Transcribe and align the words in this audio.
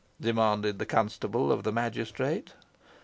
demanded 0.19 0.79
the 0.79 0.85
constable 0.87 1.51
of 1.51 1.61
the 1.61 1.71
magistrate. 1.71 2.53